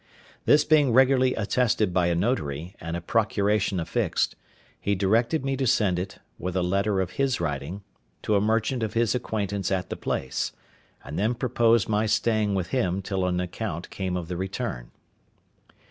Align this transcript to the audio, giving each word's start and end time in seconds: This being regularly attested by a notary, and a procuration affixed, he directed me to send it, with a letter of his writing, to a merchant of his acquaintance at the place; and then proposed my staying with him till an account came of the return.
This 0.45 0.63
being 0.63 0.93
regularly 0.93 1.35
attested 1.35 1.93
by 1.93 2.07
a 2.07 2.15
notary, 2.15 2.75
and 2.81 2.97
a 2.97 3.01
procuration 3.01 3.79
affixed, 3.79 4.35
he 4.79 4.95
directed 4.95 5.45
me 5.45 5.55
to 5.57 5.67
send 5.67 5.99
it, 5.99 6.17
with 6.39 6.55
a 6.55 6.63
letter 6.63 6.99
of 7.01 7.11
his 7.21 7.39
writing, 7.39 7.83
to 8.23 8.33
a 8.35 8.41
merchant 8.41 8.81
of 8.81 8.95
his 8.95 9.13
acquaintance 9.13 9.69
at 9.71 9.91
the 9.91 9.95
place; 9.95 10.53
and 11.03 11.19
then 11.19 11.35
proposed 11.35 11.87
my 11.87 12.07
staying 12.07 12.55
with 12.55 12.69
him 12.69 13.03
till 13.03 13.27
an 13.27 13.39
account 13.39 13.91
came 13.91 14.17
of 14.17 14.27
the 14.27 14.37
return. 14.37 14.89